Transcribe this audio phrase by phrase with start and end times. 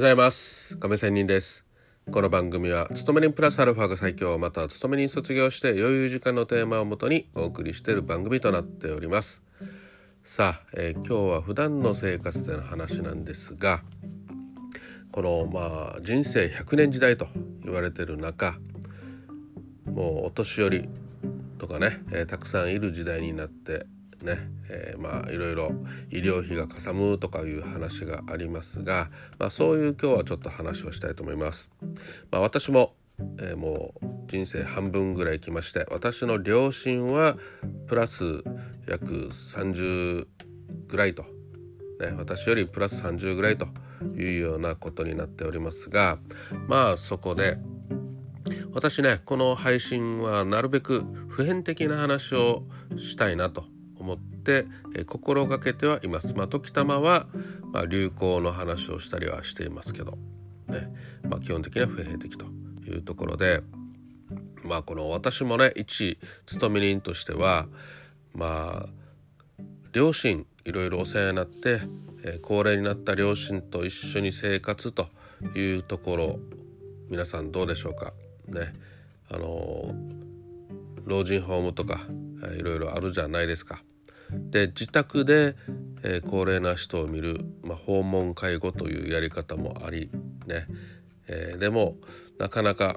[0.00, 0.78] ございます。
[0.78, 1.62] 亀仙人です。
[2.10, 9.42] この番組は勤め人プラスアルファが最強または勤め人卒業して余裕時間のテーマをもとにお送りしている番組となっております。
[10.24, 13.82] さあ、えー、今日は普段の生活での話なんですが
[15.12, 17.26] このまあ人生100年時代と
[17.62, 18.54] 言われてる中
[19.84, 20.88] もうお年寄り
[21.58, 23.84] とかね、えー、たくさんいる時代になって
[24.22, 25.72] ね、えー、まあいろいろ
[26.10, 31.70] 医療費がかさむとかいう話がありますが、まあ、そういう今日はちょっと話をしたいと思います。
[32.30, 32.94] まあ、私も、
[33.38, 37.36] えー、もう人生半分ぐらい来まして私の両親は
[37.86, 38.44] プラス
[38.88, 40.26] 約30
[40.86, 41.22] ぐらいと、
[42.00, 43.66] ね、私よりプラス30ぐらいと
[44.16, 46.18] いうようなことになっておりますが
[46.68, 47.58] まあそこで
[48.72, 52.62] 私ねこの配信はなるべく普遍的な話を
[52.96, 53.64] したいなと
[54.00, 56.34] 思って、え心がけてはいます。
[56.34, 57.26] まあ、時たまは、
[57.72, 60.18] まあ、流行の話をしたりはしていますけど、
[60.68, 60.92] ね。
[61.28, 62.46] まあ、基本的には普遍的と
[62.86, 63.62] いうところで
[64.64, 67.66] まあこの私もね一勤め人としては
[68.34, 68.88] まあ
[69.92, 71.80] 両親いろいろお世話になって、
[72.22, 75.08] え、高齢になった両親と一緒に生活と
[75.56, 76.38] いうところ
[77.08, 78.12] 皆さんどうでしょうか。
[78.46, 78.72] ね。
[79.28, 79.94] あの
[81.04, 82.00] 老人ホームとか、
[82.56, 83.82] いろいろあるじゃないですか。
[84.50, 85.56] で自宅で、
[86.02, 90.10] えー、高齢な人を見る、まあ、訪問介護というやり方もあり
[90.46, 90.66] ね、
[91.26, 91.96] えー、でも
[92.38, 92.96] なかなか、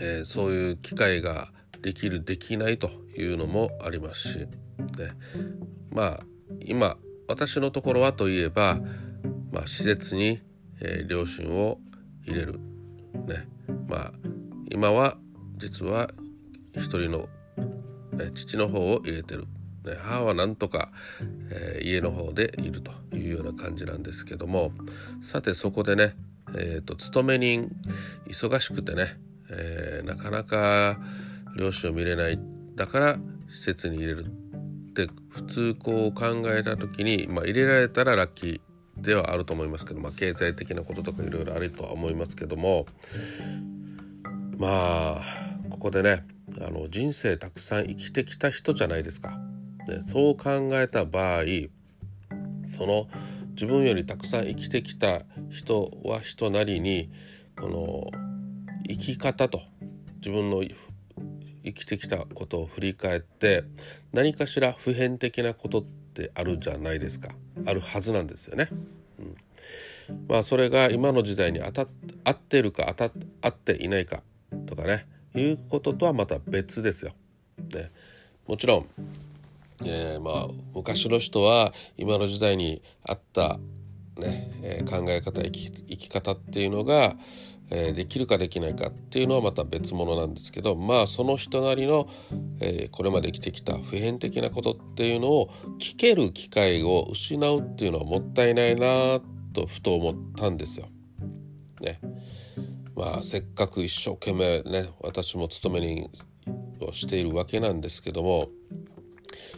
[0.00, 1.50] えー、そういう機会が
[1.82, 4.48] できるできないというのもありますし、ね、
[5.90, 6.20] まあ
[6.60, 6.96] 今
[7.28, 8.80] 私のところはといえば、
[9.52, 10.40] まあ、施設に、
[10.80, 11.78] え両親を
[12.24, 12.58] 入れる、
[13.26, 13.46] ね、
[13.86, 14.12] まあ
[14.70, 15.18] 今は
[15.58, 16.10] 実は
[16.74, 17.28] 一人の、
[18.18, 19.46] ね、父の方を入れてる。
[19.84, 20.90] ね、母はなんとか、
[21.50, 24.72] えー、家の方でいるというような感じなんですけども
[25.22, 26.16] さてそこでね、
[26.54, 27.70] えーと、勤め人
[28.26, 29.16] 忙しくてね、
[29.50, 30.98] えー、なかなか
[31.56, 32.38] 両親を見れない。
[32.74, 33.18] だから
[33.50, 34.26] 施設に入れる。
[34.26, 38.60] って普通こう考えた時に、まあ、入れられたらラッキー
[39.02, 42.86] ではあると思いますけど、まあ、経済的なこととかいろいろあるとは思いますけども
[44.56, 45.22] まあ
[45.70, 46.24] ここでね
[46.60, 49.38] あの人生たくさん生きてきた人じゃないですか。
[49.88, 51.44] ね、そう考えた場合
[52.66, 53.08] その
[53.52, 57.10] 自分よりたくさん生きてきた人は人なりに
[57.58, 58.10] この
[58.86, 59.62] 生き方と
[60.16, 60.62] 自分の
[61.64, 63.64] 生きてきたことを振り返って
[64.12, 67.30] 何かしら普遍的なことってあるじゃないですか
[67.66, 68.68] あるはずなんですよね。
[69.18, 69.36] うん、
[70.28, 71.90] まあそれが今の時代に当た
[72.24, 74.22] 合ってるか当た合っていないか
[74.66, 75.06] とかね
[75.38, 77.12] いうこととはまた別ですよ。
[77.58, 77.90] ね、
[78.46, 78.86] もちろん
[79.84, 83.58] えー、まあ昔の人は今の時代にあった
[84.16, 87.14] ね、えー、考え方生き生き方っていうのが、
[87.70, 92.08] えー、できるかできないかっていうのはまた別物なんですけどまあその人なりの、
[92.60, 99.20] えこれまで生きてきた普遍的なことっていうのを聞ける機会を失うっていうのはもったいないな
[99.52, 100.88] とふと思ったんですよ。
[101.80, 102.00] ね。
[102.98, 106.10] まあせっかく一生懸命ね私も勤め人
[106.84, 108.48] をしているわけなんですけども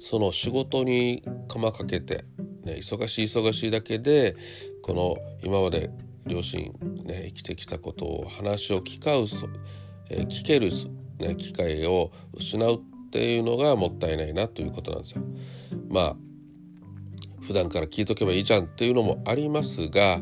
[0.00, 2.24] その仕事に釜かけて、
[2.62, 4.36] ね、忙しい忙しいだけで
[4.82, 5.90] この今まで
[6.24, 6.72] 両親、
[7.02, 9.26] ね、生きてきたことを話を聞かう、
[10.10, 10.70] えー、聞ける、
[11.18, 12.78] ね、機会を失うっ
[13.10, 15.22] ていうのがもったいないなということなんですよ。
[15.88, 16.16] まあ
[17.40, 20.20] 普段から聞いとけばいいじゃんっていうのもありますが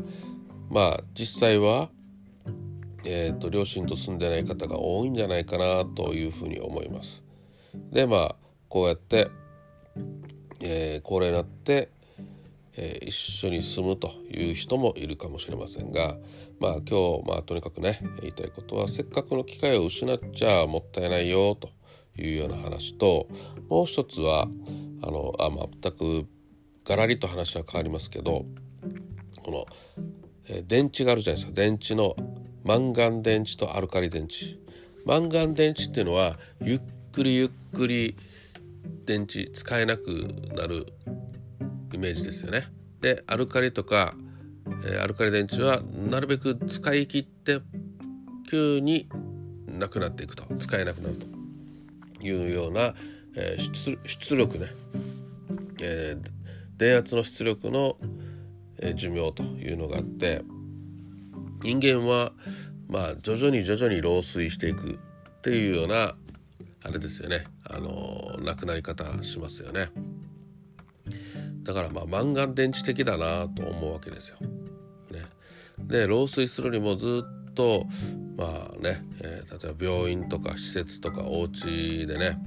[0.69, 1.89] まあ実際は、
[3.05, 7.23] えーと両親と住んでない方が多いんじゃないかなというふうに思います。
[7.91, 8.35] でまあ
[8.69, 9.29] こうやって
[10.65, 11.89] えー、高齢になって、
[12.77, 16.15] えー、一緒に住むという人もいるかもしれませんが
[16.59, 21.69] まあ今日まあとにかくね言いたいことはせっかくの機会を失っちゃもったいないよと
[22.17, 23.27] いうような話と
[23.69, 24.47] もう一つは
[25.01, 26.27] あのあ全く
[26.85, 28.45] ガラリと話は変わりますけど
[29.43, 29.65] この、
[30.47, 32.15] え、電池があるじゃないですか電池の
[32.63, 34.57] マンガン電池とアルカリ電池。
[35.05, 36.81] マンガン電池っていうのはゆっ
[37.11, 38.15] くりゆっくり
[39.05, 40.85] 電池使えなくなる
[41.93, 42.67] イメージですよね。
[43.01, 44.15] でアルカリとか、
[44.89, 47.59] え、アルカリ電池はなるべく使い切って
[48.49, 49.09] 急に
[49.67, 50.43] なくなっていくと。
[50.57, 51.25] 使えなくなると。
[52.25, 52.95] いうような、
[53.35, 54.67] え、出力ね、
[56.77, 57.97] 電圧の出力の、
[58.79, 60.41] え、寿命というのがあって。
[61.63, 62.31] 人間は
[62.89, 66.15] まあ徐々に徐々に老衰していくっていうような
[66.85, 67.45] あれですよね。
[67.63, 69.89] あの亡くなり方しますよね。
[71.63, 74.37] だからまあマンガン電池的だなと思うわけですよ。
[75.11, 75.21] ね、
[75.79, 77.87] で老衰するにもずっと
[78.37, 82.37] まあね、えー、例えば病院とか施設とかお家でね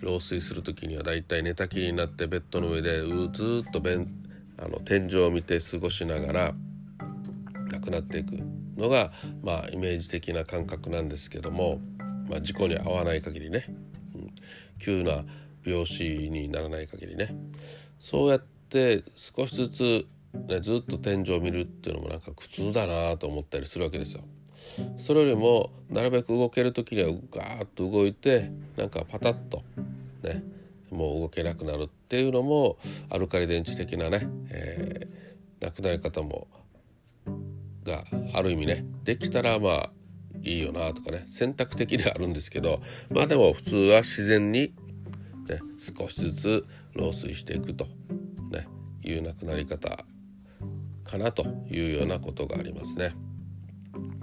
[0.00, 3.00] 老衰する時にはだいたい寝たきりになってベッドの上で
[3.32, 3.80] ずっと
[4.60, 6.54] あの天井を見て過ごしながら
[7.72, 8.57] 亡くなっていく。
[8.78, 11.80] のがまあイメージ的な感覚なんですけども、
[12.28, 13.64] まあ、事故に遭わない限りね、
[14.14, 14.30] うん、
[14.80, 15.24] 急な
[15.64, 17.34] 病死にならない限りね
[18.00, 20.06] そうやって少しずつ、
[20.48, 24.22] ね、ずっと天井を見るっていうのもなんか苦痛だなと思ったりするわけですよ。
[24.96, 29.62] それよりもなるべく動ける時にはガーッと動いてなんかパタッと
[30.22, 30.42] ね
[30.90, 32.78] もう動けなくなるっていうのも
[33.10, 36.46] アルカリ電池的なね、えー、亡くなり方も
[37.84, 38.04] が
[38.34, 39.90] ある意味ねできたらまあ
[40.42, 42.80] いいよなとかね選択的ではあるんですけど
[43.10, 44.74] まあでも普通は自然に、
[45.48, 47.86] ね、少しずつ老衰していくと、
[48.50, 48.68] ね、
[49.02, 50.04] いう亡くなり方
[51.04, 53.14] かなというようなことがありますね。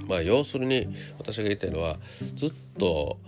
[0.08, 0.88] まあ要するに
[1.18, 1.98] 私が言いたいのは
[2.36, 3.20] ずっと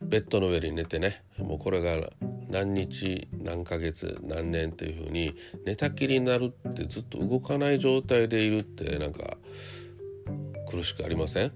[0.00, 2.08] ベッドの上に寝てねもうこれが
[2.48, 5.34] 何日何ヶ月何年っていうふうに
[5.64, 9.36] 寝たきりになるってずっと動かない状態でいるってなんか
[10.70, 11.52] 苦しくありません？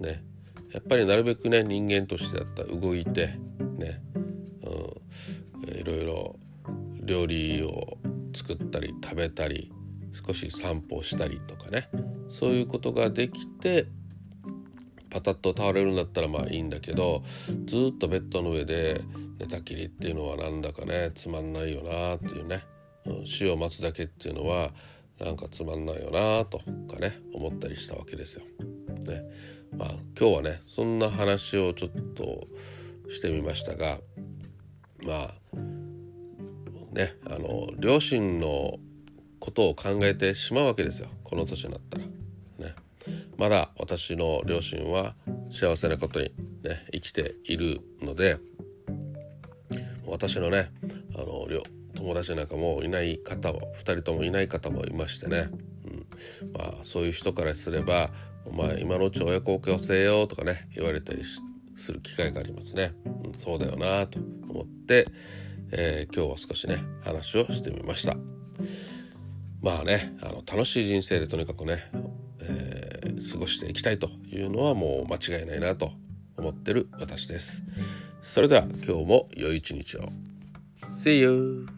[0.00, 0.22] ね。
[0.72, 3.38] やっぱりなるべくね人間としてだったら動いて
[3.78, 4.02] ね、
[5.64, 6.36] うん、いろいろ
[7.00, 7.98] 料理を
[8.34, 9.72] 作ったり食べたり
[10.12, 11.88] 少し散歩したりとかね。
[12.28, 13.86] そういうことができて
[15.16, 17.22] パタッと倒れるんだったらまあいいんだけど
[17.64, 19.00] ずっとベッドの上で
[19.38, 22.66] 寝たきりっていうのはなんだかねつまんないよなっていうね、
[23.06, 24.72] うん、死を待つだけっていうのは
[25.18, 28.44] なんかつまんないよなとかね思ったりしたわけですよ。
[28.44, 29.22] ね
[29.78, 32.46] まあ、今日はねそんな話をちょっと
[33.08, 33.96] してみましたが
[35.02, 35.28] まあ
[36.94, 38.74] ねあの両親の
[39.38, 42.04] ことを考えてしまうわけですよこの年になったら。
[42.04, 42.74] ね、
[43.36, 45.14] まだ私の両親は
[45.50, 46.26] 幸せなことに、
[46.62, 48.38] ね、生きているので
[50.06, 50.70] 私のね
[51.14, 51.46] あの
[51.94, 55.48] 友達なんかもいない方は2人ともいない方もいましてね、
[55.84, 58.10] うんまあ、そういう人からすれば
[58.46, 62.92] 「お前今のうち親孝行せよ」とかね言われたりする機会がありますね。
[63.24, 64.18] うん、そうだよなと
[64.48, 65.06] 思って、
[65.72, 68.16] えー、今日は少しね話をしてみました。
[69.62, 71.90] まあねあの楽しい人生でとにかくね、
[72.40, 72.75] えー、
[73.20, 75.92] 過ごしていきたいというのはもう間違いないなと
[76.36, 77.62] 思ってる私です。
[78.22, 80.08] それでは今日も良い一日を。
[80.82, 81.75] See you!